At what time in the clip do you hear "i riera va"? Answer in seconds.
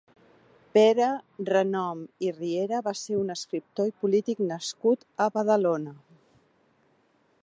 2.27-2.95